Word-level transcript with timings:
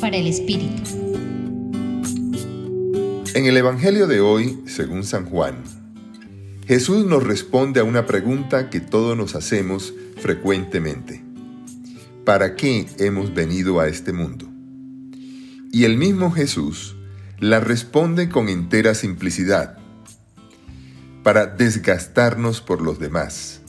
Para 0.00 0.16
el 0.16 0.26
Espíritu. 0.26 0.82
En 3.34 3.46
el 3.46 3.56
Evangelio 3.56 4.08
de 4.08 4.20
hoy, 4.20 4.58
según 4.66 5.04
San 5.04 5.26
Juan, 5.26 5.62
Jesús 6.66 7.06
nos 7.06 7.22
responde 7.22 7.78
a 7.78 7.84
una 7.84 8.04
pregunta 8.04 8.68
que 8.68 8.80
todos 8.80 9.16
nos 9.16 9.36
hacemos 9.36 9.94
frecuentemente. 10.20 11.22
¿Para 12.24 12.56
qué 12.56 12.86
hemos 12.98 13.32
venido 13.32 13.78
a 13.78 13.86
este 13.86 14.12
mundo? 14.12 14.48
Y 15.70 15.84
el 15.84 15.98
mismo 15.98 16.32
Jesús 16.32 16.96
la 17.38 17.60
responde 17.60 18.28
con 18.28 18.48
entera 18.48 18.96
simplicidad. 18.96 19.78
Para 21.22 21.46
desgastarnos 21.46 22.60
por 22.60 22.82
los 22.82 22.98
demás, 22.98 23.60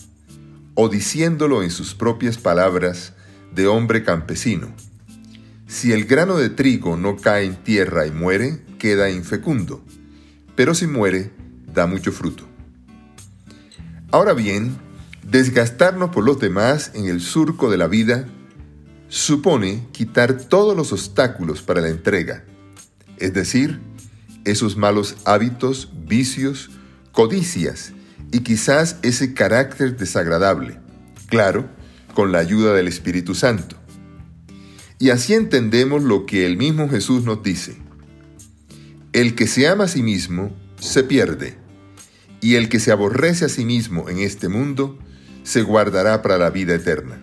o 0.74 0.90
diciéndolo 0.90 1.62
en 1.62 1.70
sus 1.70 1.94
propias 1.94 2.40
palabras 2.40 3.14
de 3.54 3.68
hombre 3.68 4.04
campesino, 4.04 4.74
si 5.68 5.94
el 5.94 6.06
grano 6.06 6.38
de 6.38 6.50
trigo 6.50 6.96
no 6.96 7.18
cae 7.18 7.46
en 7.46 7.56
tierra 7.56 8.06
y 8.06 8.12
muere, 8.12 8.62
queda 8.78 9.10
infecundo, 9.10 9.84
pero 10.56 10.76
si 10.76 10.88
muere, 10.88 11.32
da 11.74 11.88
mucho 11.88 12.12
fruto. 12.12 12.46
Ahora 14.12 14.34
bien, 14.34 14.78
desgastarnos 15.24 16.12
por 16.12 16.24
los 16.24 16.40
demás 16.40 16.92
en 16.94 17.08
el 17.08 17.20
surco 17.20 17.70
de 17.72 17.78
la 17.78 17.88
vida 17.88 18.28
supone 19.08 19.88
quitar 19.92 20.38
todos 20.38 20.78
los 20.78 20.94
obstáculos 20.94 21.62
para 21.62 21.82
la 21.82 21.90
entrega, 21.90 22.44
es 23.18 23.34
decir, 23.34 23.80
esos 24.46 24.78
malos 24.78 25.18
hábitos, 25.26 25.92
vicios, 26.06 26.70
codicias 27.12 27.94
y 28.32 28.42
quizás 28.42 28.98
ese 29.02 29.34
carácter 29.34 29.98
desagradable, 29.98 30.80
claro, 31.28 31.68
con 32.14 32.32
la 32.32 32.40
ayuda 32.40 32.74
del 32.74 32.88
Espíritu 32.88 33.34
Santo. 33.34 33.76
Y 34.98 35.10
así 35.10 35.34
entendemos 35.34 36.04
lo 36.04 36.26
que 36.26 36.46
el 36.46 36.58
mismo 36.58 36.90
Jesús 36.90 37.24
nos 37.24 37.44
dice. 37.44 37.78
El 39.14 39.36
que 39.36 39.48
se 39.48 39.68
ama 39.68 39.86
a 39.86 39.88
sí 39.88 40.04
mismo 40.04 40.56
se 40.80 41.04
pierde, 41.04 41.58
y 42.42 42.56
el 42.56 42.70
que 42.70 42.80
se 42.80 42.92
aborrece 42.92 43.46
a 43.46 43.50
sí 43.50 43.66
mismo 43.66 44.10
en 44.10 44.20
este 44.20 44.50
mundo 44.50 45.00
se 45.44 45.62
guardará 45.62 46.22
para 46.22 46.38
la 46.38 46.50
vida 46.50 46.76
eterna. 46.76 47.22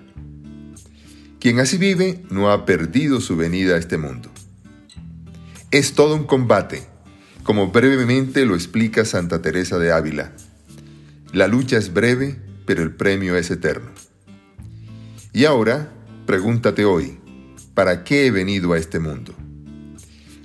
Quien 1.41 1.59
así 1.59 1.77
vive 1.77 2.23
no 2.31 2.51
ha 2.51 2.65
perdido 2.67 3.21
su 3.21 3.37
venida 3.37 3.75
a 3.75 3.79
este 3.79 3.99
mundo. 3.99 4.31
Es 5.71 5.95
todo 5.95 6.15
un 6.15 6.25
combate, 6.25 6.87
como 7.43 7.73
brevemente 7.73 8.47
lo 8.47 8.55
explica 8.55 9.05
Santa 9.05 9.43
Teresa 9.43 9.79
de 9.79 9.93
Ávila. 9.93 10.33
La 11.33 11.49
lucha 11.49 11.79
es 11.79 11.93
breve, 11.93 12.37
pero 12.67 12.83
el 12.83 12.95
premio 12.95 13.37
es 13.37 13.51
eterno. 13.51 13.91
Y 15.33 15.47
ahora, 15.47 15.93
pregúntate 16.27 16.85
hoy, 16.85 17.19
¿para 17.75 18.05
qué 18.05 18.27
he 18.27 18.31
venido 18.31 18.73
a 18.73 18.79
este 18.79 18.99
mundo? 18.99 19.35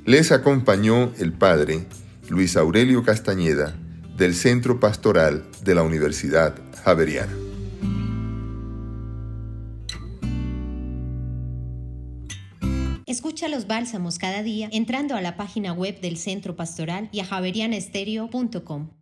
Les 0.06 0.31
acompañó 0.31 1.11
el 1.17 1.33
padre 1.33 1.86
Luis 2.30 2.56
Aurelio 2.56 3.03
Castañeda 3.03 3.75
del 4.16 4.33
Centro 4.33 4.80
Pastoral 4.80 5.45
de 5.64 5.75
la 5.75 5.83
Universidad 5.83 6.55
Javeriana. 6.83 7.33
Escucha 13.05 13.48
los 13.48 13.67
bálsamos 13.67 14.20
cada 14.20 14.44
día 14.44 14.70
entrando 14.72 15.16
a 15.16 15.22
la 15.22 15.38
página 15.38 15.72
web 15.72 16.02
del 16.02 16.17
Centro 16.17 16.55
Pastoral 16.55 17.09
y 17.11 17.22
a 17.22 17.25
javerianestereo.com. 17.25 18.97